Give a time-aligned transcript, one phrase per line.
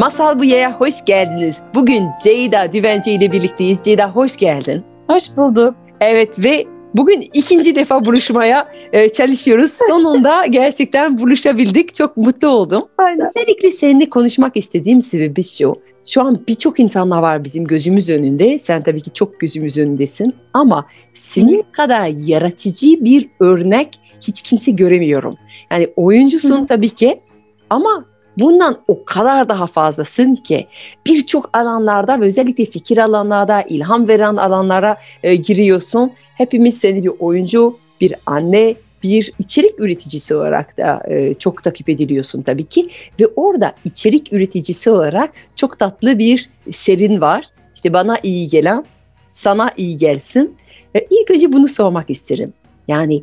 [0.00, 1.62] Masal Buya'ya hoş geldiniz.
[1.74, 3.78] Bugün Ceyda Düvenci ile birlikteyiz.
[3.84, 4.82] Ceyda hoş geldin.
[5.06, 5.74] Hoş bulduk.
[6.00, 9.70] Evet ve bugün ikinci defa buluşmaya e, çalışıyoruz.
[9.88, 11.94] Sonunda gerçekten buluşabildik.
[11.94, 12.88] Çok mutlu oldum.
[12.98, 13.28] Aynen.
[13.28, 15.74] Özellikle seninle konuşmak istediğim sebebi şu.
[16.06, 18.58] Şu an birçok insanlar var bizim gözümüz önünde.
[18.58, 20.34] Sen tabii ki çok gözümüz önündesin.
[20.54, 23.88] Ama senin kadar yaratıcı bir örnek
[24.20, 25.34] hiç kimse göremiyorum.
[25.72, 27.20] Yani oyuncusun tabii ki
[27.70, 28.04] ama
[28.38, 30.66] bundan o kadar daha fazlasın ki
[31.06, 36.12] birçok alanlarda ve özellikle fikir alanlarda, ilham veren alanlara e, giriyorsun.
[36.34, 42.42] Hepimiz seni bir oyuncu, bir anne, bir içerik üreticisi olarak da e, çok takip ediliyorsun
[42.42, 42.88] tabii ki.
[43.20, 47.44] Ve orada içerik üreticisi olarak çok tatlı bir serin var.
[47.74, 48.84] İşte bana iyi gelen,
[49.30, 50.56] sana iyi gelsin.
[50.94, 52.52] Ve ilk önce bunu sormak isterim.
[52.88, 53.22] Yani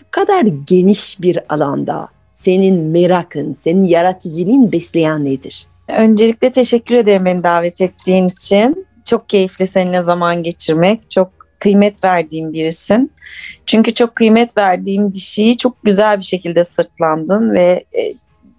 [0.00, 5.66] bu kadar geniş bir alanda senin merakın, senin yaratıcılığın besleyen nedir?
[5.88, 8.86] Öncelikle teşekkür ederim beni davet ettiğin için.
[9.04, 11.10] Çok keyifli seninle zaman geçirmek.
[11.10, 13.12] Çok kıymet verdiğim birisin.
[13.66, 18.14] Çünkü çok kıymet verdiğim bir şeyi çok güzel bir şekilde sırtlandın ve e,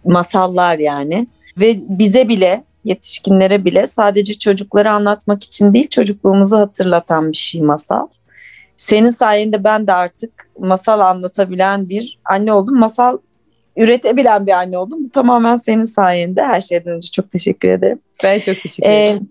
[0.05, 1.27] masallar yani.
[1.57, 8.07] Ve bize bile yetişkinlere bile sadece çocuklara anlatmak için değil çocukluğumuzu hatırlatan bir şey masal.
[8.77, 12.79] Senin sayende ben de artık masal anlatabilen bir anne oldum.
[12.79, 13.17] Masal
[13.77, 15.05] üretebilen bir anne oldum.
[15.05, 16.43] Bu tamamen senin sayende.
[16.43, 17.99] Her şeyden önce çok teşekkür ederim.
[18.23, 19.29] Ben çok teşekkür Ee, ederim.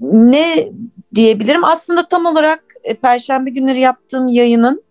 [0.00, 0.68] ne
[1.14, 1.64] diyebilirim?
[1.64, 4.82] Aslında tam olarak e, Perşembe günleri yaptığım yayının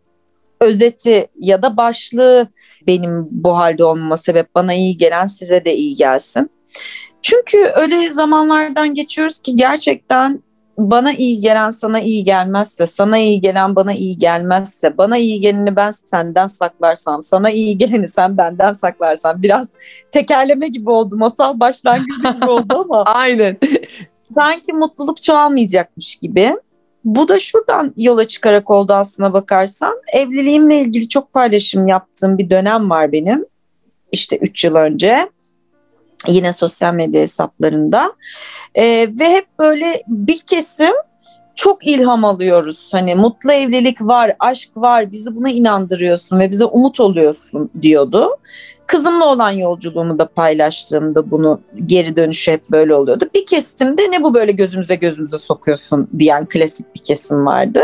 [0.62, 2.48] özeti ya da başlığı
[2.88, 6.50] benim bu halde olmama sebep bana iyi gelen size de iyi gelsin.
[7.22, 10.44] Çünkü öyle zamanlardan geçiyoruz ki gerçekten
[10.78, 15.76] bana iyi gelen sana iyi gelmezse, sana iyi gelen bana iyi gelmezse, bana iyi geleni
[15.76, 19.68] ben senden saklarsam, sana iyi geleni sen benden saklarsan biraz
[20.12, 23.58] tekerleme gibi oldu, masal başlangıcı gibi oldu ama Aynen.
[24.36, 26.56] sanki mutluluk çoğalmayacakmış gibi.
[27.06, 29.94] Bu da şuradan yola çıkarak oldu aslına bakarsan.
[30.14, 33.46] Evliliğimle ilgili çok paylaşım yaptığım bir dönem var benim.
[34.12, 35.30] İşte 3 yıl önce.
[36.28, 38.14] Yine sosyal medya hesaplarında.
[38.76, 40.94] Ee, ve hep böyle bir kesim
[41.56, 42.90] çok ilham alıyoruz.
[42.92, 48.30] Hani mutlu evlilik var, aşk var, bizi buna inandırıyorsun ve bize umut oluyorsun diyordu.
[48.88, 53.30] Kızımla olan yolculuğumu da paylaştığımda bunu geri dönüşü hep böyle oluyordu.
[53.36, 57.82] Bir kesimde ne bu böyle gözümüze gözümüze sokuyorsun diyen klasik bir kesim vardı.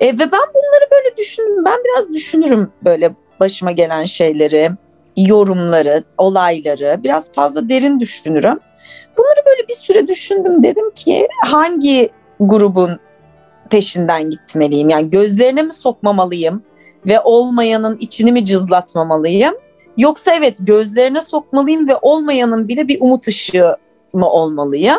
[0.00, 1.64] E, ve ben bunları böyle düşündüm.
[1.64, 4.70] Ben biraz düşünürüm böyle başıma gelen şeyleri,
[5.26, 7.00] yorumları, olayları.
[7.04, 8.60] Biraz fazla derin düşünürüm.
[9.18, 10.62] Bunları böyle bir süre düşündüm.
[10.62, 12.10] Dedim ki hangi
[12.40, 13.00] grubun
[13.70, 14.88] peşinden gitmeliyim?
[14.88, 16.62] Yani gözlerine mi sokmamalıyım
[17.06, 19.54] ve olmayanın içini mi cızlatmamalıyım?
[19.96, 23.74] Yoksa evet gözlerine sokmalıyım ve olmayanın bile bir umut ışığı
[24.12, 24.98] mı olmalıyım?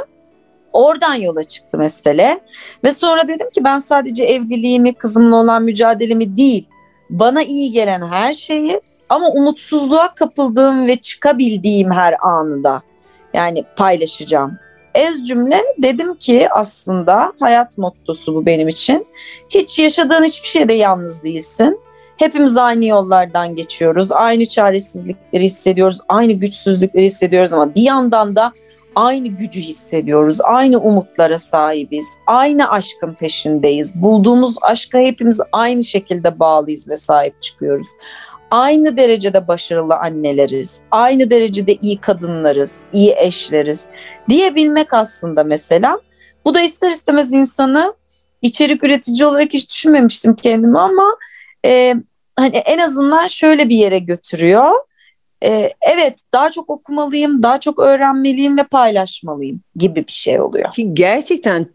[0.74, 2.40] Oradan yola çıktı mesele.
[2.84, 6.68] Ve sonra dedim ki ben sadece evliliğimi, kızımla olan mücadelemi değil,
[7.09, 12.82] bana iyi gelen her şeyi ama umutsuzluğa kapıldığım ve çıkabildiğim her anı da
[13.34, 14.60] yani paylaşacağım.
[14.96, 19.08] Ez cümle dedim ki aslında hayat mottosu bu benim için.
[19.50, 21.80] Hiç yaşadığın hiçbir şeyde yalnız değilsin.
[22.18, 24.12] Hepimiz aynı yollardan geçiyoruz.
[24.12, 26.00] Aynı çaresizlikleri hissediyoruz.
[26.10, 28.54] Aynı güçsüzlükleri hissediyoruz ama bir yandan da
[28.96, 30.42] aynı gücü hissediyoruz.
[30.44, 32.06] Aynı umutlara sahibiz.
[32.28, 34.02] Aynı aşkın peşindeyiz.
[34.02, 37.88] Bulduğumuz aşka hepimiz aynı şekilde bağlıyız ve sahip çıkıyoruz.
[38.52, 40.84] Aynı derecede başarılı anneleriz.
[40.92, 43.90] Aynı derecede iyi kadınlarız, iyi eşleriz
[44.30, 46.00] diyebilmek aslında mesela.
[46.46, 47.94] Bu da ister istemez insanı
[48.42, 51.18] içerik üretici olarak hiç düşünmemiştim kendimi ama
[51.66, 51.96] e,
[52.36, 54.72] hani en azından şöyle bir yere götürüyor.
[55.44, 60.72] E, evet daha çok okumalıyım, daha çok öğrenmeliyim ve paylaşmalıyım gibi bir şey oluyor.
[60.72, 61.68] Ki gerçekten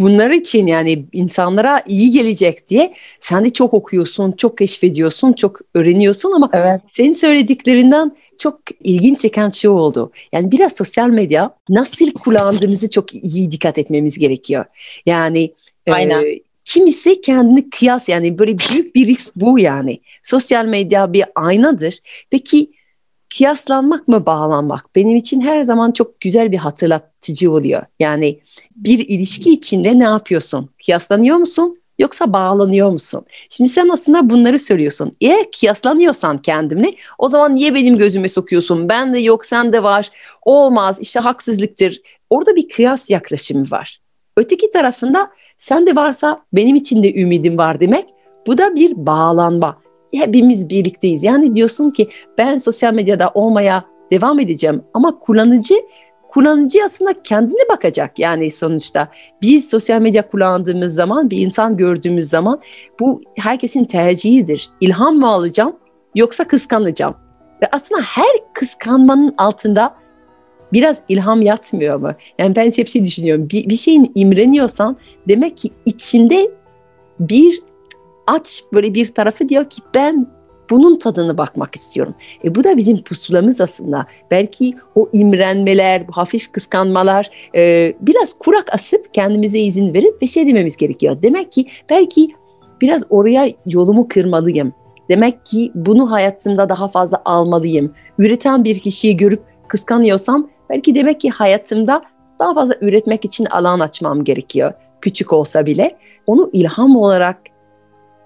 [0.00, 6.32] bunlar için yani insanlara iyi gelecek diye sen de çok okuyorsun, çok keşfediyorsun, çok öğreniyorsun
[6.32, 6.80] ama Evet.
[6.92, 10.12] senin söylediklerinden çok ilginç çeken şey oldu.
[10.32, 14.64] Yani biraz sosyal medya nasıl kullandığımızı çok iyi dikkat etmemiz gerekiyor.
[15.06, 15.54] Yani
[15.90, 16.22] Aynen.
[16.24, 20.00] e, kimisi kendini kıyas yani böyle büyük bir risk bu yani.
[20.22, 21.98] Sosyal medya bir aynadır.
[22.30, 22.70] Peki
[23.36, 27.82] kıyaslanmak mı bağlanmak benim için her zaman çok güzel bir hatırlatıcı oluyor.
[28.00, 28.40] Yani
[28.76, 30.70] bir ilişki içinde ne yapıyorsun?
[30.84, 31.80] Kıyaslanıyor musun?
[31.98, 33.24] Yoksa bağlanıyor musun?
[33.48, 35.16] Şimdi sen aslında bunları söylüyorsun.
[35.20, 38.88] Eğer kıyaslanıyorsan kendimle o zaman niye benim gözüme sokuyorsun?
[38.88, 40.10] Ben de yok sen de var.
[40.42, 42.00] Olmaz işte haksızlıktır.
[42.30, 44.00] Orada bir kıyas yaklaşımı var.
[44.36, 48.06] Öteki tarafında sen de varsa benim için de ümidim var demek.
[48.46, 49.80] Bu da bir bağlanma.
[50.14, 51.22] Hepimiz birlikteyiz.
[51.22, 52.08] Yani diyorsun ki
[52.38, 55.74] ben sosyal medyada olmaya devam edeceğim ama kullanıcı
[56.30, 59.08] kullanıcı aslında kendine bakacak yani sonuçta.
[59.42, 62.60] Biz sosyal medya kullandığımız zaman, bir insan gördüğümüz zaman
[63.00, 64.70] bu herkesin tercihidir.
[64.80, 65.76] İlham mı alacağım
[66.14, 67.14] yoksa kıskanacağım?
[67.62, 69.94] Ve aslında her kıskanmanın altında
[70.72, 72.12] biraz ilham yatmıyor mu?
[72.38, 73.48] Yani ben hep şey düşünüyorum.
[73.50, 74.96] Bir, bir şeyin imreniyorsan
[75.28, 76.50] demek ki içinde
[77.20, 77.62] bir
[78.26, 80.26] aç böyle bir tarafı diyor ki ben
[80.70, 82.14] bunun tadını bakmak istiyorum.
[82.44, 84.06] E bu da bizim pusulamız aslında.
[84.30, 90.46] Belki o imrenmeler, bu hafif kıskanmalar e, biraz kurak asıp kendimize izin verip bir şey
[90.46, 91.16] dememiz gerekiyor.
[91.22, 92.28] Demek ki belki
[92.80, 94.72] biraz oraya yolumu kırmalıyım.
[95.08, 97.94] Demek ki bunu hayatımda daha fazla almalıyım.
[98.18, 102.02] Üreten bir kişiyi görüp kıskanıyorsam belki demek ki hayatımda
[102.40, 104.72] daha fazla üretmek için alan açmam gerekiyor.
[105.00, 105.96] Küçük olsa bile.
[106.26, 107.49] Onu ilham olarak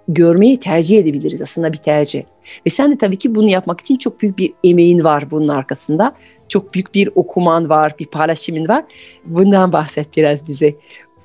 [0.08, 2.22] görmeyi tercih edebiliriz aslında bir tercih.
[2.66, 6.14] Ve sen de tabii ki bunu yapmak için çok büyük bir emeğin var bunun arkasında.
[6.48, 8.84] Çok büyük bir okuman var, bir paylaşımın var.
[9.24, 10.74] Bundan bahset biraz bize.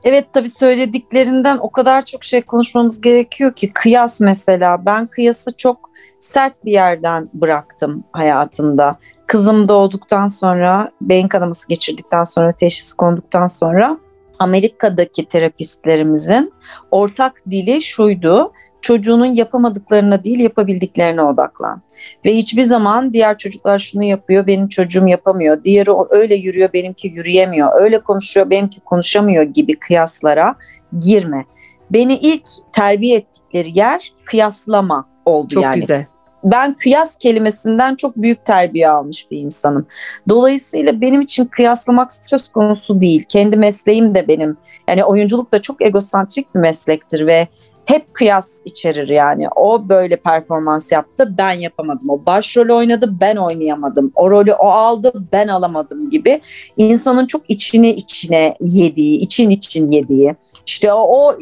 [0.03, 5.89] Evet tabii söylediklerinden o kadar çok şey konuşmamız gerekiyor ki kıyas mesela ben kıyası çok
[6.19, 8.99] sert bir yerden bıraktım hayatımda.
[9.27, 13.97] Kızım doğduktan sonra beyin kanaması geçirdikten sonra teşhis konduktan sonra
[14.39, 16.53] Amerika'daki terapistlerimizin
[16.91, 21.81] ortak dili şuydu çocuğunun yapamadıklarına değil yapabildiklerine odaklan.
[22.25, 25.63] Ve hiçbir zaman diğer çocuklar şunu yapıyor benim çocuğum yapamıyor.
[25.63, 27.81] Diğeri öyle yürüyor benimki yürüyemiyor.
[27.81, 30.55] Öyle konuşuyor benimki konuşamıyor gibi kıyaslara
[30.99, 31.45] girme.
[31.91, 35.79] Beni ilk terbiye ettikleri yer kıyaslama oldu Çok yani.
[35.79, 36.05] güzel.
[36.43, 39.87] Ben kıyas kelimesinden çok büyük terbiye almış bir insanım.
[40.29, 43.25] Dolayısıyla benim için kıyaslamak söz konusu değil.
[43.29, 44.57] Kendi mesleğim de benim.
[44.87, 47.47] Yani oyunculuk da çok egosantrik bir meslektir ve
[47.89, 49.47] hep kıyas içerir yani.
[49.55, 52.09] O böyle performans yaptı, ben yapamadım.
[52.09, 54.11] O başrol oynadı, ben oynayamadım.
[54.15, 56.41] O rolü o aldı, ben alamadım gibi.
[56.77, 60.35] İnsanın çok içine içine yediği, için için yediği.
[60.65, 61.35] İşte o, o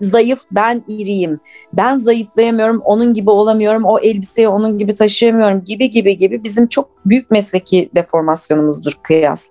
[0.00, 1.40] zayıf, ben iriyim.
[1.72, 3.84] Ben zayıflayamıyorum, onun gibi olamıyorum.
[3.84, 6.44] O elbiseyi onun gibi taşıyamıyorum gibi gibi gibi.
[6.44, 9.46] Bizim çok büyük mesleki deformasyonumuzdur kıyas.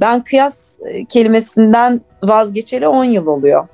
[0.00, 3.68] Ben kıyas e, kelimesinden vazgeçeli 10 yıl oluyor.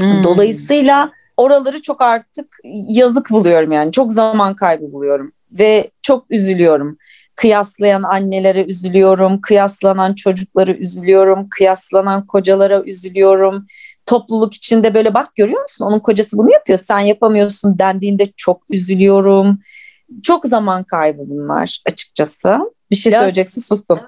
[0.00, 0.24] Hmm.
[0.24, 1.10] Dolayısıyla
[1.40, 2.56] oraları çok artık
[2.88, 3.92] yazık buluyorum yani.
[3.92, 6.98] Çok zaman kaybı buluyorum ve çok üzülüyorum.
[7.36, 13.66] Kıyaslayan annelere üzülüyorum, kıyaslanan çocukları üzülüyorum, kıyaslanan kocalara üzülüyorum.
[14.06, 19.60] Topluluk içinde böyle bak görüyor musun onun kocası bunu yapıyor sen yapamıyorsun dendiğinde çok üzülüyorum.
[20.22, 22.58] Çok zaman kaybı bunlar açıkçası.
[22.90, 23.98] Bir şey söyleyeceksin sustum.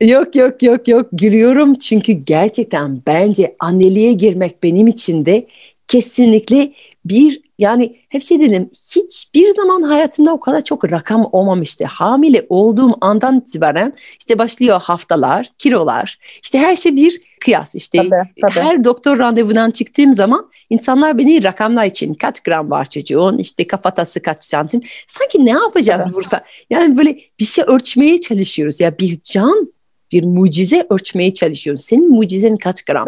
[0.00, 5.46] Yok yok yok yok gülüyorum çünkü gerçekten bence anneliğe girmek benim için de
[5.88, 6.72] kesinlikle
[7.04, 11.84] bir yani hep şey dedim hiçbir zaman hayatımda o kadar çok rakam olmamıştı.
[11.84, 18.28] Hamile olduğum andan itibaren işte başlıyor haftalar, kilolar işte her şey bir kıyas işte Tabii,
[18.42, 18.64] tabii.
[18.64, 24.22] her doktor randevudan çıktığım zaman insanlar beni rakamlar için kaç gram var çocuğun işte kafatası
[24.22, 26.14] kaç santim sanki ne yapacağız Tabii.
[26.14, 29.72] burada yani böyle bir şey ölçmeye çalışıyoruz ya bir can
[30.12, 33.06] bir mucize ölçmeye çalışıyoruz senin mucizen kaç gram.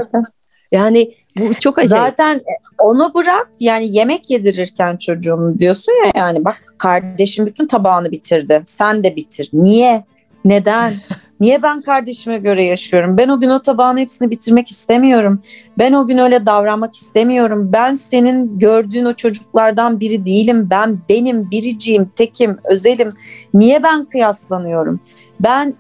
[0.73, 2.05] Yani bu çok acayip.
[2.05, 8.11] Zaten e, onu bırak yani yemek yedirirken çocuğum diyorsun ya yani bak kardeşim bütün tabağını
[8.11, 8.61] bitirdi.
[8.65, 9.51] Sen de bitir.
[9.53, 10.05] Niye?
[10.45, 10.95] Neden?
[11.41, 13.19] Niye ben kardeşime göre yaşıyorum?
[13.19, 15.43] Ben o gün o tabağın hepsini bitirmek istemiyorum.
[15.79, 17.71] Ben o gün öyle davranmak istemiyorum.
[17.73, 20.69] Ben senin gördüğün o çocuklardan biri değilim.
[20.71, 23.13] Ben benim biriciyim, tekim, özelim.
[23.55, 25.01] Niye ben kıyaslanıyorum?
[25.41, 25.75] Ben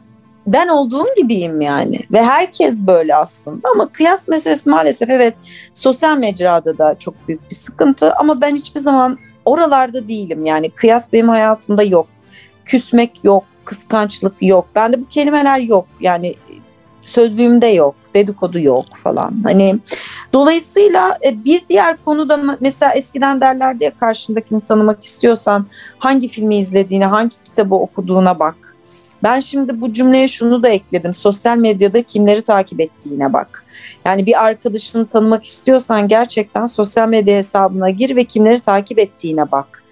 [0.47, 2.01] ben olduğum gibiyim yani.
[2.13, 3.69] Ve herkes böyle aslında.
[3.75, 5.35] Ama kıyas meselesi maalesef evet
[5.75, 8.13] sosyal mecrada da çok büyük bir sıkıntı.
[8.15, 10.45] Ama ben hiçbir zaman oralarda değilim.
[10.45, 12.07] Yani kıyas benim hayatımda yok.
[12.65, 14.69] Küsmek yok kıskançlık yok.
[14.75, 15.87] Bende bu kelimeler yok.
[16.01, 16.35] Yani
[17.01, 19.41] sözlüğümde yok dedikodu yok falan.
[19.45, 19.79] Hani
[20.33, 25.67] dolayısıyla e, bir diğer konuda mesela eskiden derlerdi ya karşındakini tanımak istiyorsan
[25.99, 28.77] hangi filmi izlediğine hangi kitabı okuduğuna bak
[29.23, 31.15] ben şimdi bu cümleye şunu da ekledim.
[31.15, 33.65] Sosyal medyada kimleri takip ettiğine bak.
[34.05, 39.85] Yani bir arkadaşını tanımak istiyorsan gerçekten sosyal medya hesabına gir ve kimleri takip ettiğine bak.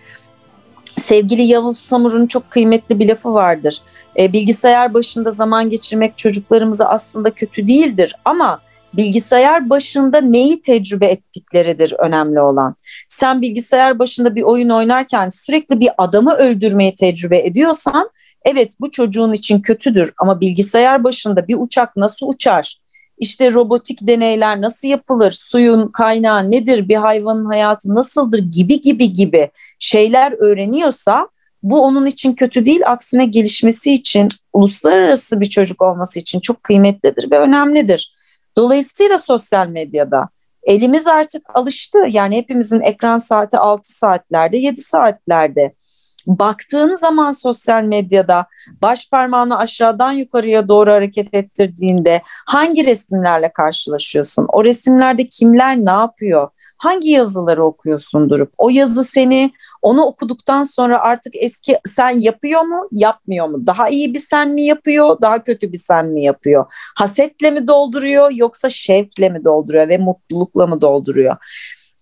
[0.97, 3.83] Sevgili Yavuz Samur'un çok kıymetli bir lafı vardır.
[4.19, 8.61] E, bilgisayar başında zaman geçirmek çocuklarımıza aslında kötü değildir ama
[8.95, 12.75] bilgisayar başında neyi tecrübe ettikleridir önemli olan.
[13.09, 18.11] Sen bilgisayar başında bir oyun oynarken sürekli bir adamı öldürmeyi tecrübe ediyorsan
[18.45, 22.81] evet bu çocuğun için kötüdür ama bilgisayar başında bir uçak nasıl uçar?
[23.19, 25.31] İşte robotik deneyler nasıl yapılır?
[25.31, 26.89] Suyun kaynağı nedir?
[26.89, 28.39] Bir hayvanın hayatı nasıldır?
[28.39, 31.29] gibi gibi gibi şeyler öğreniyorsa
[31.63, 37.31] bu onun için kötü değil aksine gelişmesi için uluslararası bir çocuk olması için çok kıymetlidir
[37.31, 38.15] ve önemlidir.
[38.57, 40.29] Dolayısıyla sosyal medyada
[40.63, 41.99] elimiz artık alıştı.
[42.11, 45.75] Yani hepimizin ekran saati 6 saatlerde, 7 saatlerde.
[46.29, 48.47] Baktığın zaman sosyal medyada
[48.83, 54.47] baş parmağını aşağıdan yukarıya doğru hareket ettirdiğinde hangi resimlerle karşılaşıyorsun?
[54.53, 56.49] O resimlerde kimler ne yapıyor?
[56.79, 58.53] hangi yazıları okuyorsun durup?
[58.59, 63.67] O yazı seni onu okuduktan sonra artık eski sen yapıyor mu, yapmıyor mu?
[63.67, 66.67] Daha iyi bir sen mi yapıyor, daha kötü bir sen mi yapıyor?
[66.99, 71.37] Hasetle mi dolduruyor yoksa şevkle mi dolduruyor ve mutlulukla mı dolduruyor?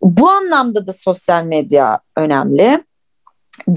[0.03, 2.85] Bu anlamda da sosyal medya önemli.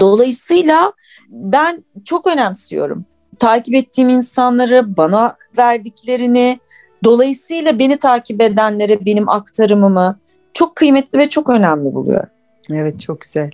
[0.00, 0.92] Dolayısıyla
[1.28, 3.04] ben çok önemsiyorum.
[3.38, 6.60] Takip ettiğim insanları, bana verdiklerini,
[7.04, 10.18] dolayısıyla beni takip edenlere benim aktarımımı,
[10.54, 12.28] çok kıymetli ve çok önemli buluyorum.
[12.72, 13.50] Evet çok güzel.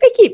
[0.00, 0.31] Peki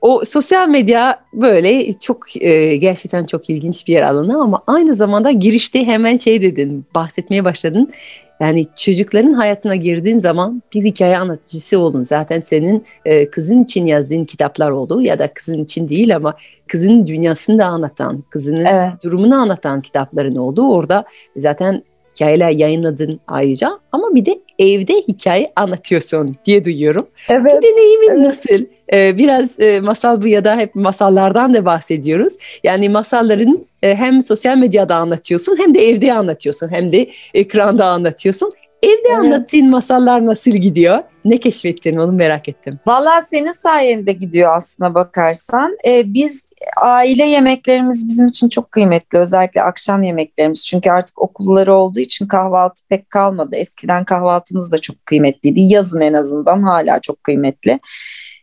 [0.00, 5.84] o sosyal medya böyle çok e, gerçekten çok ilginç bir alanı ama aynı zamanda girişte
[5.84, 7.92] hemen şey dedin, bahsetmeye başladın.
[8.40, 12.02] Yani çocukların hayatına girdiğin zaman bir hikaye anlatıcısı oldun.
[12.02, 16.34] Zaten senin e, kızın için yazdığın kitaplar oldu ya da kızın için değil ama
[16.66, 18.92] kızın dünyasını da anlatan, kızının evet.
[19.04, 20.68] durumunu anlatan kitapların oldu.
[20.68, 21.04] Orada
[21.36, 21.82] zaten
[22.14, 27.06] hikayeler yayınladın ayrıca ama bir de evde hikaye anlatıyorsun diye duyuyorum.
[27.28, 27.54] Evet.
[27.58, 28.26] Bu deneyimin evet.
[28.26, 28.64] nasıl?
[28.92, 32.32] Ee, biraz e, masal bu ya da hep masallardan da bahsediyoruz.
[32.64, 38.52] Yani masalların e, hem sosyal medyada anlatıyorsun hem de evde anlatıyorsun hem de ekranda anlatıyorsun.
[38.82, 39.18] Evde evet.
[39.18, 40.98] anlattığın masallar nasıl gidiyor?
[41.24, 42.80] Ne keşfettin onu merak ettim.
[42.86, 45.76] Valla senin sayende gidiyor aslına bakarsan.
[45.86, 46.48] Ee, biz
[46.80, 49.18] aile yemeklerimiz bizim için çok kıymetli.
[49.18, 50.66] Özellikle akşam yemeklerimiz.
[50.66, 53.56] Çünkü artık okulları olduğu için kahvaltı pek kalmadı.
[53.56, 55.60] Eskiden kahvaltımız da çok kıymetliydi.
[55.60, 57.80] Yazın en azından hala çok kıymetli.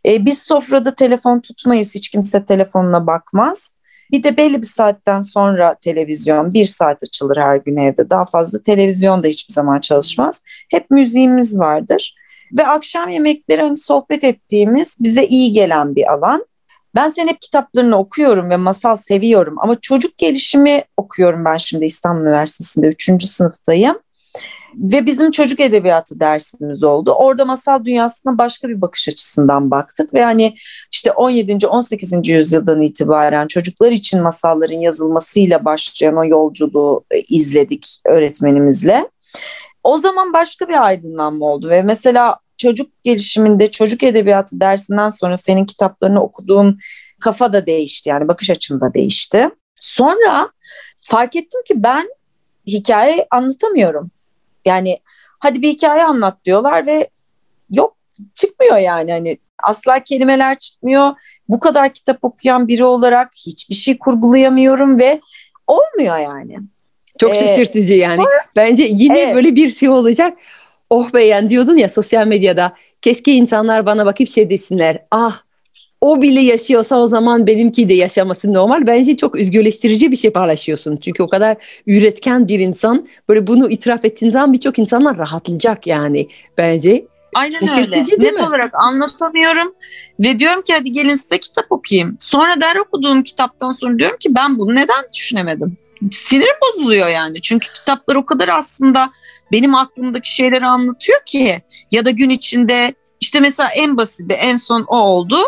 [0.06, 1.94] Ee, biz sofrada telefon tutmayız.
[1.94, 3.70] Hiç kimse telefonuna bakmaz.
[4.12, 8.10] Bir de belli bir saatten sonra televizyon bir saat açılır her gün evde.
[8.10, 10.42] Daha fazla televizyon da hiçbir zaman çalışmaz.
[10.70, 12.14] Hep müziğimiz vardır.
[12.58, 16.46] Ve akşam yemekleri hani sohbet ettiğimiz bize iyi gelen bir alan.
[16.94, 22.22] Ben senin hep kitaplarını okuyorum ve masal seviyorum ama çocuk gelişimi okuyorum ben şimdi İstanbul
[22.22, 23.24] Üniversitesi'nde 3.
[23.24, 23.98] sınıftayım.
[24.74, 27.10] Ve bizim çocuk edebiyatı dersimiz oldu.
[27.10, 30.56] Orada masal dünyasına başka bir bakış açısından baktık ve hani
[30.92, 31.66] işte 17.
[31.66, 32.28] 18.
[32.28, 39.08] yüzyıldan itibaren çocuklar için masalların yazılmasıyla başlayan o yolculuğu e, izledik öğretmenimizle.
[39.82, 45.64] O zaman başka bir aydınlanma oldu ve mesela çocuk gelişiminde çocuk edebiyatı dersinden sonra senin
[45.64, 46.78] kitaplarını okuduğum
[47.20, 49.50] kafa da değişti yani bakış açım da değişti.
[49.80, 50.50] Sonra
[51.00, 52.08] fark ettim ki ben
[52.66, 54.10] hikaye anlatamıyorum.
[54.66, 54.98] Yani
[55.38, 57.08] hadi bir hikaye anlat diyorlar ve
[57.70, 57.96] yok
[58.34, 61.12] çıkmıyor yani hani asla kelimeler çıkmıyor.
[61.48, 65.20] Bu kadar kitap okuyan biri olarak hiçbir şey kurgulayamıyorum ve
[65.66, 66.58] olmuyor yani.
[67.18, 68.16] Çok ee, şaşırtıcı yani.
[68.16, 69.34] Sonra, Bence yine evet.
[69.34, 70.38] böyle bir şey olacak.
[70.90, 75.06] Oh be yani diyordun ya sosyal medyada keşke insanlar bana bakıp şey desinler.
[75.10, 75.45] Ah
[76.06, 78.86] o bile yaşıyorsa o zaman benimki de yaşaması normal.
[78.86, 80.96] Bence çok üzgüleştirici bir şey paylaşıyorsun.
[80.96, 86.28] Çünkü o kadar üretken bir insan böyle bunu itiraf ettiğin zaman birçok insanlar rahatlayacak yani
[86.58, 87.06] bence.
[87.34, 87.98] Aynen öyle.
[88.00, 88.42] Net mi?
[88.42, 89.74] olarak anlatamıyorum
[90.20, 92.16] ve diyorum ki hadi gelin size kitap okuyayım.
[92.20, 95.76] Sonra der okuduğum kitaptan sonra diyorum ki ben bunu neden düşünemedim?
[96.12, 97.40] Sinirim bozuluyor yani.
[97.40, 99.10] Çünkü kitaplar o kadar aslında
[99.52, 104.84] benim aklımdaki şeyleri anlatıyor ki ya da gün içinde işte mesela en basiti en son
[104.88, 105.38] o oldu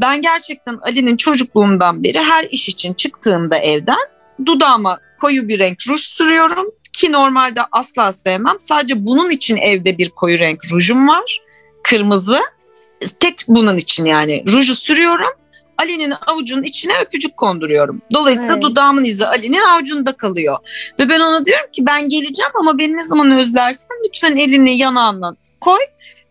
[0.00, 4.08] ben gerçekten Ali'nin çocukluğumdan beri her iş için çıktığımda evden
[4.46, 8.58] dudağıma koyu bir renk ruj sürüyorum ki normalde asla sevmem.
[8.58, 11.40] Sadece bunun için evde bir koyu renk rujum var.
[11.82, 12.40] Kırmızı.
[13.20, 15.30] Tek bunun için yani ruju sürüyorum.
[15.78, 18.02] Ali'nin avucunun içine öpücük konduruyorum.
[18.12, 18.62] Dolayısıyla evet.
[18.62, 20.58] dudağımın izi Ali'nin avucunda kalıyor.
[20.98, 25.36] Ve ben ona diyorum ki ben geleceğim ama beni ne zaman özlersen lütfen elini yanağından
[25.60, 25.80] koy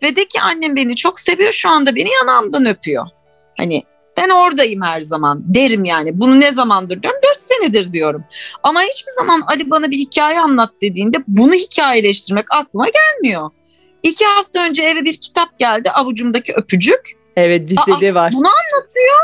[0.01, 3.05] ve de ki annem beni çok seviyor şu anda beni yanağımdan öpüyor.
[3.59, 3.83] Hani
[4.17, 6.19] ben oradayım her zaman derim yani.
[6.19, 7.19] Bunu ne zamandır diyorum?
[7.23, 8.23] Dört senedir diyorum.
[8.63, 13.49] Ama hiçbir zaman Ali bana bir hikaye anlat dediğinde bunu hikayeleştirmek aklıma gelmiyor.
[14.03, 17.01] İki hafta önce eve bir kitap geldi avucumdaki öpücük.
[17.35, 18.33] Evet bizde de var.
[18.35, 19.19] Bunu anlatıyor.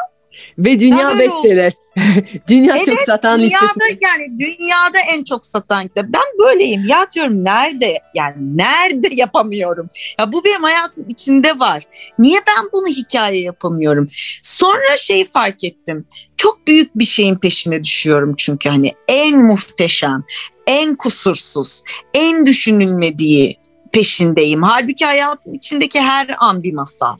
[0.58, 1.74] Ve dünya bestseller.
[2.48, 4.00] dünya çok Evet, satan Dünyada listesi.
[4.02, 6.06] yani dünyada en çok satan kitap.
[6.08, 6.86] Ben böyleyim.
[6.86, 8.00] Ya diyorum nerede?
[8.16, 9.90] Yani nerede yapamıyorum?
[10.20, 11.84] Ya bu benim hayatım içinde var.
[12.20, 14.08] Niye ben bunu hikaye yapamıyorum?
[14.42, 16.08] Sonra şeyi fark ettim.
[16.38, 20.24] Çok büyük bir şeyin peşine düşüyorum çünkü hani en muhteşem,
[20.68, 21.84] en kusursuz,
[22.14, 23.56] en düşünülmediği
[23.92, 24.64] peşindeyim.
[24.64, 27.18] Halbuki hayatın içindeki her an bir masal.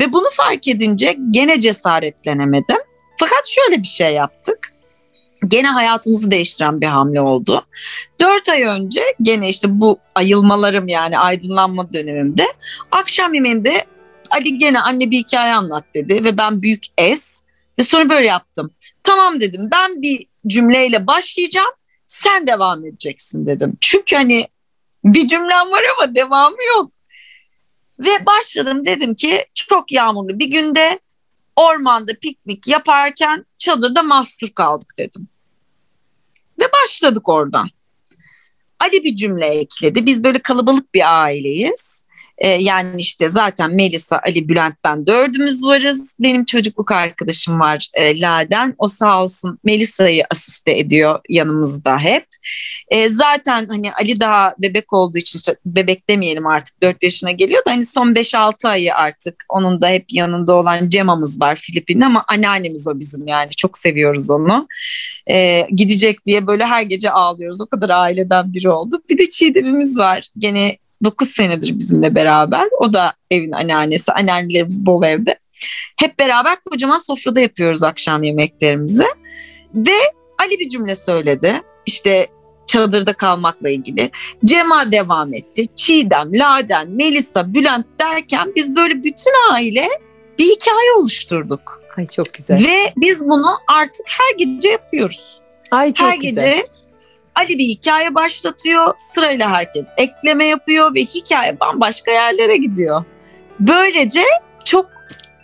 [0.00, 2.87] Ve bunu fark edince gene cesaretlenemedim.
[3.18, 4.72] Fakat şöyle bir şey yaptık.
[5.48, 7.66] Gene hayatımızı değiştiren bir hamle oldu.
[8.20, 12.46] Dört ay önce gene işte bu ayılmalarım yani aydınlanma dönemimde
[12.90, 13.84] akşam yemeğinde
[14.30, 17.44] Ali gene anne bir hikaye anlat dedi ve ben büyük es
[17.78, 18.74] ve sonra böyle yaptım.
[19.02, 21.70] Tamam dedim ben bir cümleyle başlayacağım
[22.06, 23.78] sen devam edeceksin dedim.
[23.80, 24.48] Çünkü hani
[25.04, 26.92] bir cümlem var ama devamı yok.
[27.98, 30.98] Ve başladım dedim ki çok yağmurlu bir günde
[31.58, 35.28] ormanda piknik yaparken çadırda mahsur kaldık dedim.
[36.60, 37.68] Ve başladık oradan.
[38.80, 40.06] Ali bir cümle ekledi.
[40.06, 41.97] Biz böyle kalabalık bir aileyiz.
[42.38, 46.16] Ee, yani işte zaten Melisa, Ali, Bülent ben dördümüz varız.
[46.20, 48.74] Benim çocukluk arkadaşım var e, Laden.
[48.78, 52.26] O sağ olsun Melisa'yı asiste ediyor yanımızda hep.
[52.88, 57.64] E, zaten hani Ali daha bebek olduğu için işte bebek demeyelim artık 4 yaşına geliyor
[57.66, 62.24] da hani son 5-6 ayı artık onun da hep yanında olan Cema'mız var Filipin'de ama
[62.28, 64.68] anneannemiz o bizim yani çok seviyoruz onu.
[65.30, 69.08] E, gidecek diye böyle her gece ağlıyoruz o kadar aileden biri olduk.
[69.10, 75.04] Bir de Çiğdem'imiz var gene 9 senedir bizimle beraber o da evin anneannesi anneannelerimiz bol
[75.04, 75.38] evde.
[75.96, 79.06] Hep beraber kocaman sofrada yapıyoruz akşam yemeklerimizi
[79.74, 79.98] ve
[80.38, 82.28] Ali bir cümle söyledi işte
[82.66, 84.10] çadırda kalmakla ilgili.
[84.44, 85.66] Cemal devam etti.
[85.76, 89.88] Çiğdem, Laden, Melisa, Bülent derken biz böyle bütün aile
[90.38, 91.82] bir hikaye oluşturduk.
[91.96, 92.58] Ay çok güzel.
[92.58, 95.38] Ve biz bunu artık her gece yapıyoruz.
[95.70, 96.54] Ay çok her güzel.
[96.56, 96.66] gece
[97.38, 98.94] Ali bir hikaye başlatıyor.
[98.98, 103.04] Sırayla herkes ekleme yapıyor ve hikaye bambaşka yerlere gidiyor.
[103.60, 104.22] Böylece
[104.64, 104.86] çok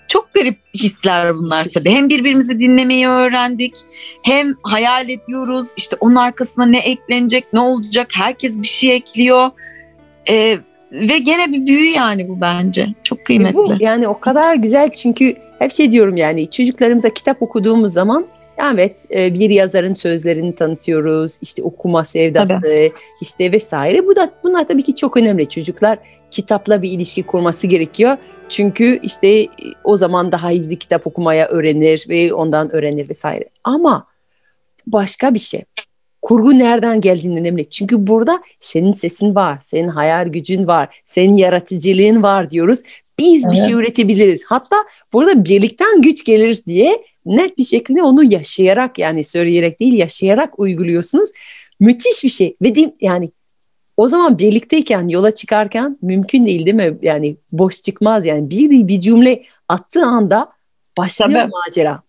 [0.08, 1.90] çok garip hisler bunlar tabii.
[1.90, 3.74] Hem birbirimizi dinlemeyi öğrendik,
[4.22, 5.66] hem hayal ediyoruz.
[5.76, 8.08] İşte onun arkasına ne eklenecek, ne olacak?
[8.14, 9.50] Herkes bir şey ekliyor.
[10.28, 10.58] Ee,
[10.92, 12.88] ve gene bir büyü yani bu bence.
[13.04, 13.56] Çok E kıymetli.
[13.56, 18.26] Bu yani o kadar güzel çünkü hep şey diyorum yani çocuklarımıza kitap okuduğumuz zaman
[18.72, 21.38] evet e, bir yazarın sözlerini tanıtıyoruz.
[21.42, 22.90] işte okuma sevdası
[23.20, 24.06] işte vesaire.
[24.06, 25.48] Bu da bunlar tabii ki çok önemli.
[25.48, 25.98] Çocuklar
[26.30, 28.16] kitapla bir ilişki kurması gerekiyor.
[28.48, 29.48] Çünkü işte e,
[29.84, 33.44] o zaman daha hızlı kitap okumaya öğrenir ve ondan öğrenir vesaire.
[33.64, 34.06] Ama
[34.86, 35.64] başka bir şey.
[36.22, 37.70] Kurgu nereden geldiğin önemli.
[37.70, 42.78] Çünkü burada senin sesin var, senin hayal gücün var, senin yaratıcılığın var diyoruz.
[43.18, 43.64] Biz bir Evet.
[43.64, 44.44] şey üretebiliriz.
[44.46, 44.76] Hatta
[45.12, 51.30] burada birlikten güç gelir diye net bir şekilde onu yaşayarak yani söyleyerek değil yaşayarak uyguluyorsunuz.
[51.80, 52.56] Müthiş bir şey.
[52.62, 53.30] Ve değil- yani
[53.96, 56.98] o zaman birlikteyken yola çıkarken mümkün değil değil mi?
[57.02, 60.52] Yani boş çıkmaz yani bir bir cümle attığı anda
[60.98, 61.50] başlıyor Tabii.
[61.66, 62.02] macera.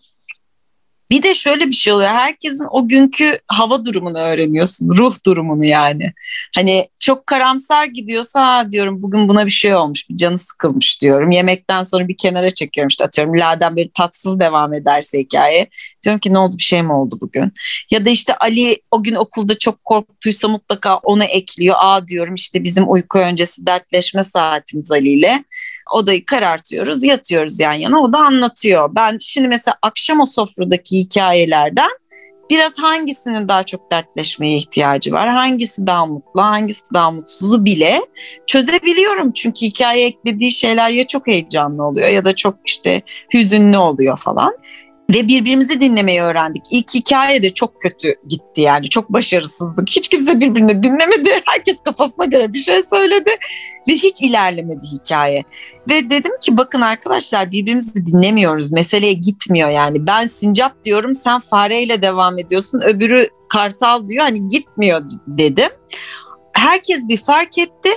[1.10, 2.10] Bir de şöyle bir şey oluyor.
[2.10, 4.98] Herkesin o günkü hava durumunu öğreniyorsun.
[4.98, 6.14] Ruh durumunu yani.
[6.56, 10.10] Hani çok karamsar gidiyorsa diyorum bugün buna bir şey olmuş.
[10.10, 11.32] Bir canı sıkılmış diyorum.
[11.32, 13.40] Yemekten sonra bir kenara çekiyorum işte atıyorum.
[13.40, 15.68] Laden böyle tatsız devam ederse hikaye.
[16.04, 17.54] Diyorum ki ne oldu bir şey mi oldu bugün?
[17.92, 21.76] Ya da işte Ali o gün okulda çok korktuysa mutlaka onu ekliyor.
[21.80, 25.44] Aa diyorum işte bizim uyku öncesi dertleşme saatimiz Ali ile
[25.92, 28.02] odayı karartıyoruz, yatıyoruz yan yana.
[28.02, 28.90] O da anlatıyor.
[28.96, 31.90] Ben şimdi mesela akşam o sofradaki hikayelerden
[32.50, 38.02] biraz hangisinin daha çok dertleşmeye ihtiyacı var, hangisi daha mutlu, hangisi daha mutsuzu bile
[38.48, 39.32] çözebiliyorum.
[39.32, 43.02] Çünkü hikaye eklediği şeyler ya çok heyecanlı oluyor ya da çok işte
[43.34, 44.54] hüzünlü oluyor falan.
[45.14, 46.64] Ve birbirimizi dinlemeyi öğrendik.
[46.72, 48.90] İlk hikaye de çok kötü gitti yani.
[48.90, 49.90] Çok başarısızlık.
[49.90, 51.30] Hiç kimse birbirini dinlemedi.
[51.46, 53.30] Herkes kafasına göre bir şey söyledi.
[53.90, 55.44] Ve hiç ilerlemedi hikaye.
[55.90, 58.72] Ve dedim ki bakın arkadaşlar birbirimizi dinlemiyoruz.
[58.72, 60.08] Meseleye gitmiyor yani.
[60.08, 62.82] Ben sincap diyorum sen fareyle devam ediyorsun.
[62.82, 65.70] Öbürü kartal diyor hani gitmiyor dedim.
[66.56, 67.90] Herkes bir fark etti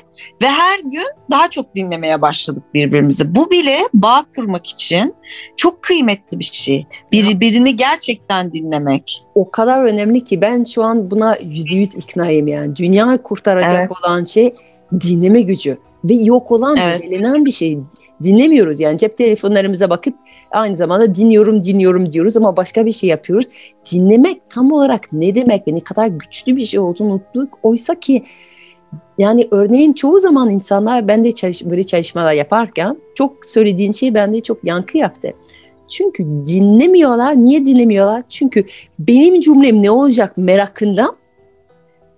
[0.42, 3.34] ve her gün daha çok dinlemeye başladık birbirimizi.
[3.34, 5.14] Bu bile bağ kurmak için
[5.56, 6.86] çok kıymetli bir şey.
[7.12, 9.24] Birbirini gerçekten dinlemek.
[9.34, 12.76] o kadar önemli ki ben şu an buna yüzde yüz iknayım yani.
[12.76, 13.90] Dünya kurtaracak Evet.
[14.00, 14.54] olan şey
[14.92, 17.02] dinleme gücü ve yok olan Evet.
[17.02, 17.78] bilinen bir şey
[18.22, 20.14] dinlemiyoruz yani cep telefonlarımıza bakıp
[20.50, 23.46] aynı zamanda dinliyorum dinliyorum diyoruz ama başka bir şey yapıyoruz.
[23.92, 27.58] Dinlemek tam olarak ne demek ve ne kadar güçlü bir şey olduğunu unuttuk.
[27.62, 28.24] Oysa ki
[29.18, 34.40] Yani örneğin çoğu zaman insanlar ben de çalış, böyle çalışmalar yaparken çok söylediğin şey bende
[34.40, 35.32] çok yankı yaptı.
[35.88, 37.36] Çünkü dinlemiyorlar.
[37.36, 38.22] Niye dinlemiyorlar?
[38.28, 38.64] Çünkü
[38.98, 41.16] benim cümlem ne olacak merakından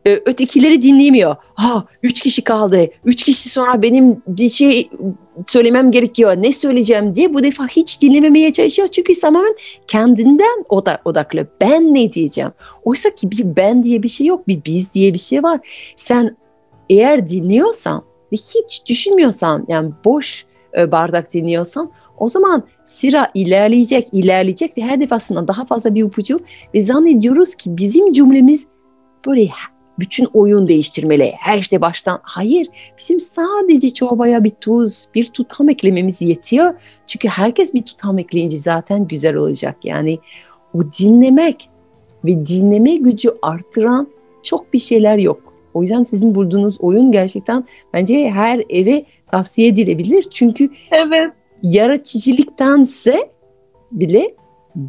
[0.07, 1.37] e, ötekileri dinlemiyor.
[1.55, 2.87] Ha üç kişi kaldı.
[3.05, 4.91] Üç kişi sonra benim şey
[5.47, 6.37] söylemem gerekiyor.
[6.39, 8.89] Ne söyleyeceğim diye bu defa hiç dinlememeye çalışıyor.
[8.89, 9.55] Çünkü tamamen
[9.87, 11.47] kendinden odak, odaklı.
[11.61, 12.53] Ben ne diyeceğim?
[12.85, 14.49] Oysa ki bir ben diye bir şey yok.
[14.49, 15.61] Bir biz diye bir şey var.
[15.97, 16.37] Sen
[16.91, 20.45] eğer dinliyorsan ve hiç düşünmüyorsan yani boş
[20.79, 26.41] e, bardak dinliyorsan o zaman sıra ilerleyecek, ilerleyecek ve her defasında daha fazla bir ipucu
[26.75, 28.69] ve zannediyoruz ki bizim cümlemiz
[29.27, 29.43] böyle
[30.01, 31.33] bütün oyun değiştirmeli.
[31.39, 32.21] Her işte baştan.
[32.23, 32.69] Hayır.
[32.99, 36.75] Bizim sadece çorbaya bir tuz, bir tutam eklememiz yetiyor.
[37.07, 39.77] Çünkü herkes bir tutam ekleyince zaten güzel olacak.
[39.85, 40.19] Yani
[40.75, 41.71] o dinlemek
[42.25, 44.09] ve dinleme gücü artıran
[44.43, 45.55] çok bir şeyler yok.
[45.75, 50.27] O yüzden sizin bulduğunuz oyun gerçekten bence her eve tavsiye edilebilir.
[50.31, 51.33] Çünkü Evet.
[51.63, 53.31] yaratıcılıktanse
[53.93, 54.35] bile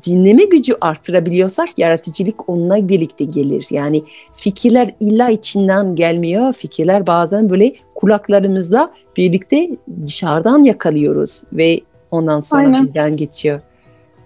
[0.05, 3.67] dinleme gücü artırabiliyorsak yaratıcılık onunla birlikte gelir.
[3.69, 4.03] Yani
[4.35, 6.53] fikirler illa içinden gelmiyor.
[6.53, 9.69] Fikirler bazen böyle kulaklarımızla birlikte
[10.05, 12.83] dışarıdan yakalıyoruz ve ondan sonra Aynen.
[12.83, 13.61] bizden geçiyor.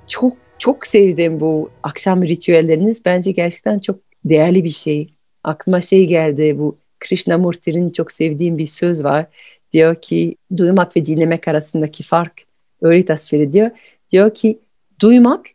[0.08, 3.06] Çok çok sevdim bu akşam ritüelleriniz.
[3.06, 5.14] Bence gerçekten çok değerli bir şey.
[5.44, 9.26] Aklıma şey geldi bu Krishnamurti'nin çok sevdiğim bir söz var.
[9.72, 12.42] Diyor ki duymak ve dinlemek arasındaki fark
[12.82, 13.72] öyle tasvir ediyor.
[14.12, 14.60] Diyor ki
[15.02, 15.46] duymak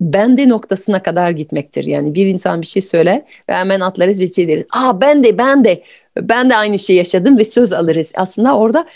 [0.00, 1.84] bende noktasına kadar gitmektir.
[1.84, 4.64] Yani bir insan bir şey söyler ve hemen atlarız ve şey deriz.
[4.70, 5.82] Aa ben de ben de
[6.16, 8.12] ben de aynı şey yaşadım ve söz alırız.
[8.16, 8.86] Aslında orada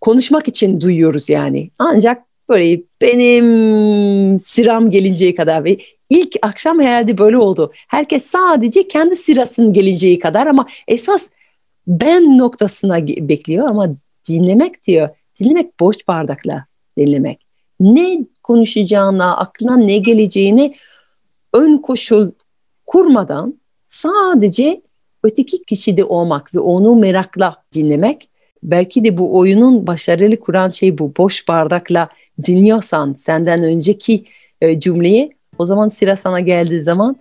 [0.00, 1.70] konuşmak için duyuyoruz yani.
[1.78, 5.78] Ancak böyle benim sıram gelinceye kadar ve
[6.10, 7.72] ilk akşam herhalde böyle oldu.
[7.88, 11.30] Herkes sadece kendi sırasının gelinceye kadar ama esas
[11.86, 13.88] ben noktasına bekliyor ama
[14.28, 15.08] dinlemek diyor.
[15.40, 16.66] Dinlemek boş bardakla
[16.98, 17.46] dinlemek.
[17.80, 20.74] Ne konuşacağına, aklına ne geleceğini
[21.52, 22.30] ön koşul
[22.86, 24.82] kurmadan sadece
[25.22, 28.28] öteki kişide olmak ve onu merakla dinlemek.
[28.62, 31.12] Belki de bu oyunun başarılı kuran şey bu.
[31.18, 32.08] Boş bardakla
[32.46, 34.24] dinliyorsan senden önceki
[34.60, 37.16] e, cümleyi o zaman sıra sana geldiği zaman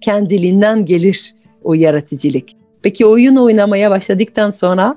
[0.00, 1.34] kendiliğinden gelir
[1.64, 2.48] o yaratıcılık.
[2.82, 4.96] Peki oyun oynamaya başladıktan sonra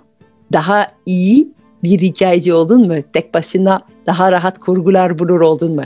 [0.54, 1.48] daha iyi
[1.84, 2.96] bir hikayeci oldun mu?
[3.14, 5.84] Tek başına daha rahat kurgular bulur oldun mu?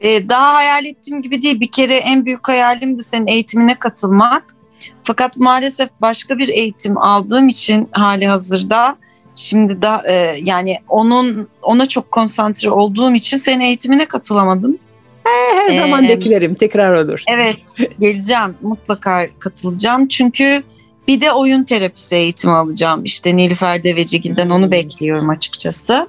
[0.00, 1.60] Ee, daha hayal ettiğim gibi değil.
[1.60, 4.56] Bir kere en büyük hayalimdi senin eğitimine katılmak.
[5.02, 8.96] Fakat maalesef başka bir eğitim aldığım için hali hazırda
[9.34, 14.78] şimdi da e, yani onun ona çok konsantre olduğum için senin eğitimine katılamadım.
[15.24, 17.22] Her Ee, zaman beklerim tekrar olur.
[17.28, 17.56] Evet
[17.98, 20.62] geleceğim mutlaka katılacağım çünkü
[21.08, 23.04] bir de oyun terapisi eğitimi alacağım.
[23.04, 24.70] İşte Nilüfer Devecigil'den onu Hmm.
[24.70, 26.08] bekliyorum açıkçası.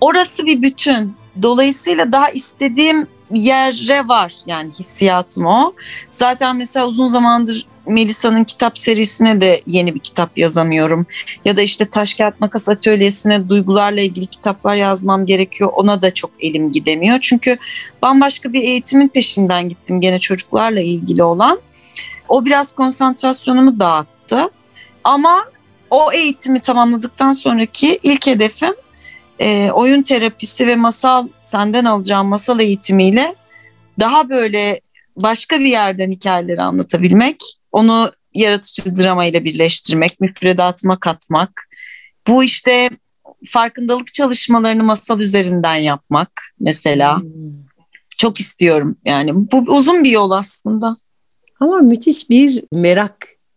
[0.00, 1.14] Orası bir bütün.
[1.42, 5.72] Dolayısıyla daha istediğim yere var yani hissiyatım o.
[6.10, 11.06] Zaten mesela uzun zamandır Melisa'nın kitap serisine de yeni bir kitap yazamıyorum.
[11.44, 15.70] Ya da işte taş kağıt makas atölyesine duygularla ilgili kitaplar yazmam gerekiyor.
[15.74, 17.18] Ona da çok elim gidemiyor.
[17.20, 17.58] Çünkü
[18.02, 21.60] bambaşka bir eğitimin peşinden gittim gene çocuklarla ilgili olan.
[22.28, 24.19] O biraz konsantrasyonumu dağıttı.
[25.04, 25.44] Ama
[25.90, 28.74] o eğitimi tamamladıktan sonraki ilk hedefim
[29.38, 33.34] e, oyun terapisi ve masal senden alacağım masal eğitimiyle
[34.00, 34.80] daha böyle
[35.22, 37.36] başka bir yerden hikayeleri anlatabilmek,
[37.72, 41.68] onu yaratıcı drama ile birleştirmek, müfredatıma katmak.
[42.26, 42.90] Bu işte
[43.48, 47.20] farkındalık çalışmalarını masal üzerinden yapmak mesela.
[47.20, 47.30] Hmm.
[48.18, 49.34] Çok istiyorum yani.
[49.34, 50.96] Bu uzun bir yol aslında.
[51.60, 52.64] Ama müthiş bir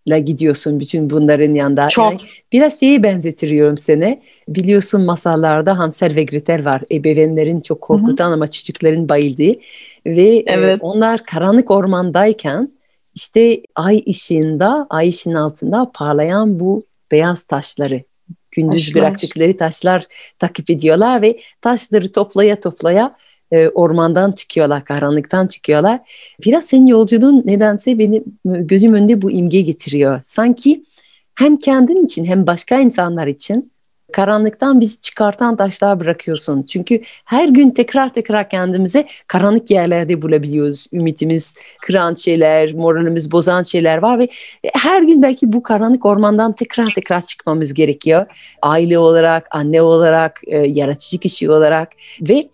[0.08, 1.88] merakla gidiyorsun bütün bunların yanında.
[1.88, 2.12] Çok.
[2.12, 4.22] Yani biraz şeyi benzetiriyorum seni.
[4.48, 6.82] Biliyorsun masallarda Hansel ve Gretel var.
[6.92, 9.60] Ebeveynlerin çok korkutan ama çocukların bayıldığı.
[10.06, 10.80] Ve e, Evet.
[10.82, 12.70] onlar karanlık ormandayken
[13.16, 18.04] işte ay ışığında, ay ışığın altında parlayan bu beyaz taşları,
[18.52, 19.02] gündüz Taşlar.
[19.02, 20.06] bıraktıkları taşlar
[20.40, 23.16] takip ediyorlar ve taşları toplaya toplaya
[23.54, 26.00] e, ormandan çıkıyorlar, karanlıktan çıkıyorlar.
[26.46, 30.22] Biraz senin yolculuğun nedense benim gözüm önünde bu imge getiriyor.
[30.26, 30.84] Sanki
[31.36, 33.74] hem kendin için hem başka insanlar için
[34.14, 36.64] karanlıktan bizi çıkartan taşlar bırakıyorsun.
[36.64, 40.86] Çünkü her gün tekrar tekrar kendimize karanlık yerlerde bulabiliyoruz.
[40.94, 44.28] Ümitimiz kıran şeyler, moralimiz bozan şeyler var ve
[44.74, 48.22] her gün belki bu karanlık ormandan tekrar tekrar çıkmamız gerekiyor.
[48.62, 51.90] Aile olarak, anne olarak, e, yaratıcı kişi olarak
[52.22, 52.50] ve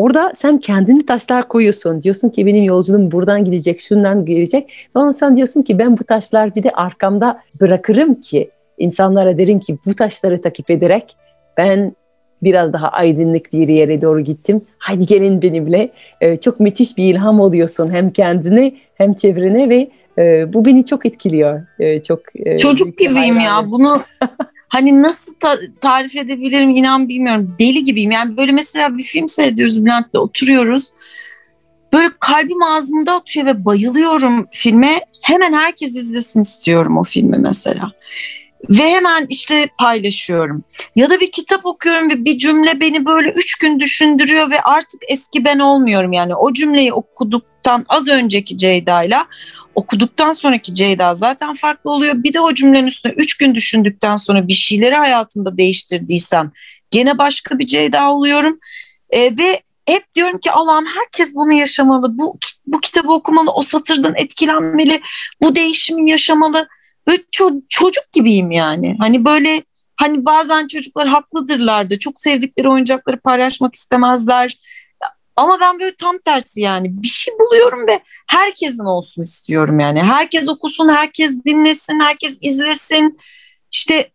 [0.00, 2.02] Orada sen kendini taşlar koyuyorsun.
[2.02, 4.88] Diyorsun ki benim yolculuğum buradan gidecek, şundan gelecek.
[4.96, 9.60] Ve ondan sonra diyorsun ki ben bu taşlar bir de arkamda bırakırım ki insanlara derim
[9.60, 11.16] ki bu taşları takip ederek
[11.56, 11.92] ben
[12.42, 14.62] biraz daha aydınlık bir yere doğru gittim.
[14.78, 15.90] Haydi gelin benimle.
[16.20, 21.06] Ee, çok müthiş bir ilham oluyorsun hem kendine hem çevrene ve e, bu beni çok
[21.06, 21.62] etkiliyor.
[21.78, 23.54] Ee, çok e, Çocuk gibiyim ya.
[23.54, 23.72] hayranım.
[23.72, 24.00] Bunu
[24.70, 27.56] hani nasıl ta- tarif edebilirim inan bilmiyorum.
[27.58, 28.10] Deli gibiyim.
[28.10, 30.90] Yani böyle mesela bir film seyrediyoruz Bülent'le oturuyoruz.
[31.92, 35.00] Böyle kalbim ağzımda atıyor ve bayılıyorum filme.
[35.22, 37.92] Hemen herkes izlesin istiyorum o filmi mesela.
[38.68, 40.64] Ve hemen işte paylaşıyorum.
[40.96, 45.00] Ya da bir kitap okuyorum ve bir cümle beni böyle üç gün düşündürüyor ve artık
[45.08, 46.12] eski ben olmuyorum.
[46.12, 49.26] Yani o cümleyi okuduktan az önceki Ceyda'yla
[49.74, 52.14] okuduktan sonraki Ceyda zaten farklı oluyor.
[52.16, 56.52] Bir de o cümlenin üstüne üç gün düşündükten sonra bir şeyleri hayatımda değiştirdiysem
[56.90, 58.58] gene başka bir Ceyda oluyorum.
[59.10, 62.18] E, ve hep diyorum ki Allah'ım herkes bunu yaşamalı.
[62.18, 65.00] Bu, bu kitabı okumalı, o satırdan etkilenmeli,
[65.42, 66.68] bu değişimi yaşamalı.
[67.10, 68.96] Böyle ço- çocuk gibiyim yani.
[68.98, 69.62] Hani böyle
[69.96, 74.58] hani bazen çocuklar haklıdırlar da çok sevdikleri oyuncakları paylaşmak istemezler.
[75.36, 80.00] Ama ben böyle tam tersi yani bir şey buluyorum ve herkesin olsun istiyorum yani.
[80.00, 83.18] Herkes okusun, herkes dinlesin, herkes izlesin.
[83.72, 84.10] İşte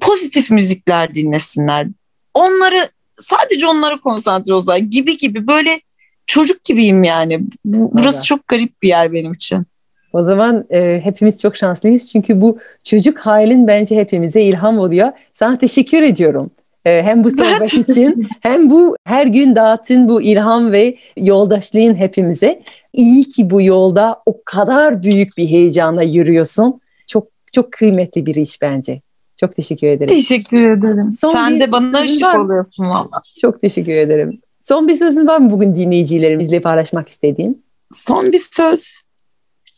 [0.00, 1.86] pozitif müzikler dinlesinler.
[2.34, 5.80] Onları sadece onlara konsantre olsunlar gibi gibi böyle
[6.26, 7.40] çocuk gibiyim yani.
[7.64, 8.26] Bu, burası Evet.
[8.26, 9.66] çok garip bir yer benim için.
[10.12, 15.08] O zaman e, hepimiz çok şanslıyız çünkü bu çocuk halin bence hepimize ilham oluyor.
[15.32, 16.50] Sana teşekkür ediyorum.
[16.84, 22.62] E, hem bu sohbet için hem bu her gün dağıtın bu ilham ve yoldaşlığın hepimize.
[22.92, 26.80] İyi ki bu yolda o kadar büyük bir heyecanla yürüyorsun.
[27.06, 29.00] Çok çok kıymetli bir iş bence.
[29.40, 30.14] Çok teşekkür ederim.
[30.14, 31.10] Teşekkür ederim.
[31.10, 33.22] Son Sen de bana ışık var oluyorsun valla.
[33.40, 34.40] Çok teşekkür ederim.
[34.60, 37.64] Son bir sözün var mı bugün dinleyicilerimizle paylaşmak istediğin?
[37.94, 39.09] Son bir söz.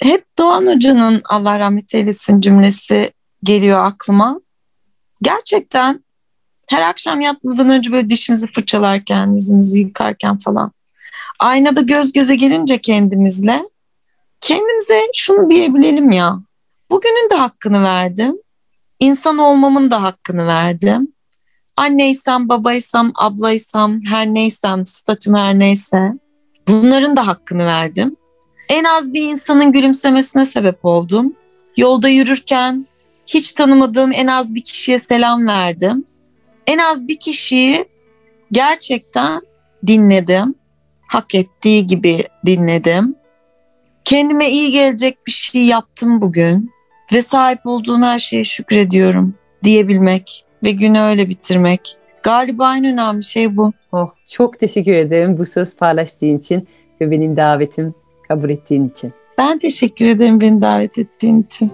[0.03, 3.13] Hep Doğan Hoca'nın Allah rahmet eylesin cümlesi
[3.43, 4.41] geliyor aklıma.
[5.23, 6.05] Gerçekten
[6.69, 10.73] her akşam yatmadan önce böyle dişimizi fırçalarken, yüzümüzü yıkarken falan
[11.39, 13.63] aynada göz göze gelince kendimizle
[14.41, 16.39] kendimize şunu diyebilelim ya.
[16.91, 18.37] Bugünün de hakkını verdim.
[19.01, 21.13] İnsan olmamın da hakkını verdim.
[21.77, 26.13] Anneysem, babaysam, ablaysam, her neysem, statüm her neyse
[26.69, 28.17] bunların da hakkını verdim.
[28.73, 31.35] En az bir insanın gülümsemesine sebep oldum.
[31.77, 32.87] Yolda yürürken
[33.27, 36.05] hiç tanımadığım en az bir kişiye selam verdim.
[36.67, 37.85] En az bir kişiyi
[38.53, 39.41] gerçekten
[39.87, 40.55] dinledim.
[41.09, 43.15] Hak ettiği gibi dinledim.
[44.05, 46.71] Kendime iyi gelecek bir şey yaptım bugün
[47.13, 51.97] ve sahip olduğum her şeye şükrediyorum diyebilmek ve günü öyle bitirmek.
[52.23, 53.73] Galiba en önemli şey bu.
[53.93, 56.69] Oh, çok teşekkür ederim bu söz paylaştığın için
[57.01, 57.95] ve benim davetim
[58.33, 59.13] kabul ettiğin için.
[59.39, 61.71] Ben teşekkür ederim beni davet ettiğin için.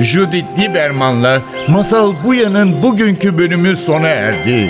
[0.00, 4.68] Judith Lieberman'la Masal Buya'nın bugünkü bölümü sona erdi.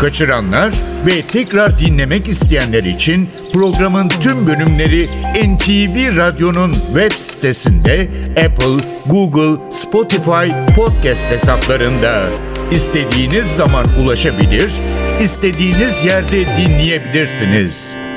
[0.00, 0.74] Kaçıranlar
[1.06, 10.74] ve tekrar dinlemek isteyenler için programın tüm bölümleri NTV Radyo'nun web sitesinde Apple, Google, Spotify
[10.76, 12.30] podcast hesaplarında
[12.72, 14.72] istediğiniz zaman ulaşabilir,
[15.20, 18.07] istediğiniz yerde dinleyebilirsiniz.